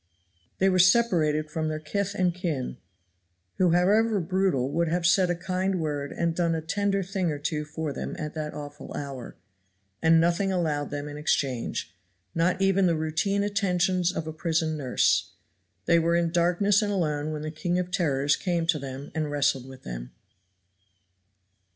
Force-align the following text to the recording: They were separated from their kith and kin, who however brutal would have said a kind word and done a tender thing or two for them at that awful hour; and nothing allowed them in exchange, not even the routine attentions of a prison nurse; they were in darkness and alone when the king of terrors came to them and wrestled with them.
They 0.57 0.67
were 0.67 0.79
separated 0.79 1.51
from 1.51 1.67
their 1.67 1.77
kith 1.79 2.15
and 2.15 2.33
kin, 2.33 2.77
who 3.59 3.69
however 3.73 4.19
brutal 4.19 4.71
would 4.71 4.87
have 4.87 5.05
said 5.05 5.29
a 5.29 5.35
kind 5.35 5.79
word 5.79 6.11
and 6.11 6.33
done 6.33 6.55
a 6.55 6.61
tender 6.63 7.03
thing 7.03 7.29
or 7.29 7.37
two 7.37 7.63
for 7.65 7.93
them 7.93 8.15
at 8.17 8.33
that 8.33 8.55
awful 8.55 8.91
hour; 8.95 9.35
and 10.01 10.19
nothing 10.19 10.51
allowed 10.51 10.89
them 10.89 11.07
in 11.07 11.17
exchange, 11.17 11.95
not 12.33 12.59
even 12.59 12.87
the 12.87 12.95
routine 12.97 13.43
attentions 13.43 14.11
of 14.11 14.25
a 14.25 14.33
prison 14.33 14.75
nurse; 14.75 15.33
they 15.85 15.99
were 15.99 16.15
in 16.15 16.31
darkness 16.31 16.81
and 16.81 16.91
alone 16.91 17.31
when 17.31 17.43
the 17.43 17.51
king 17.51 17.77
of 17.77 17.91
terrors 17.91 18.35
came 18.35 18.65
to 18.65 18.79
them 18.79 19.11
and 19.13 19.29
wrestled 19.29 19.67
with 19.67 19.83
them. 19.83 20.09